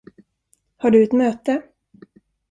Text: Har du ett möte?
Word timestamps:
Har 0.77 0.89
du 0.91 1.03
ett 1.03 1.11
möte? 1.11 1.63